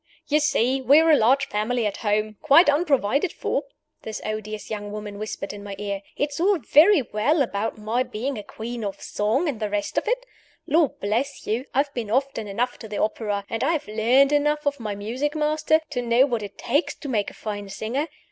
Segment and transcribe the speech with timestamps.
[0.27, 3.65] "You see we are a large family at home, quite unprovided for!"
[4.01, 6.01] this odious young woman whispered in my ear.
[6.17, 10.07] "It's all very well about my being a 'Queen of Song' and the rest of
[10.07, 10.25] it.
[10.65, 14.31] Lord bless you, I have been often enough to the opera, and I have learned
[14.31, 18.07] enough of my music master, to know what it takes to make a fine singer.